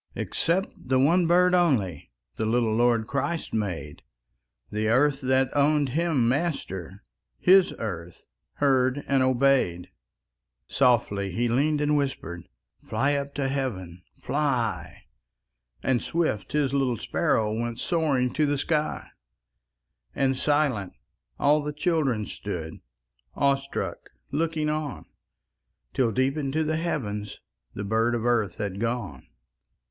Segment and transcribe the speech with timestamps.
[0.15, 4.01] Except the one bird only The little Lord Christ made;
[4.71, 7.03] The earth that owned Him Master,
[7.37, 9.91] His earth heard and obeyed.
[10.65, 12.49] Softly He leaned and whispered:
[12.83, 14.01] "Fly up to Heaven!
[14.15, 15.03] Fly!"
[15.83, 19.07] And swift, His little sparrow Went soaring to the sky,
[20.15, 20.93] And silent,
[21.37, 22.79] all the children Stood,
[23.35, 25.05] awestruck, looking on,
[25.93, 27.39] Till, deep into the heavens,
[27.75, 29.27] The bird of earth had gone.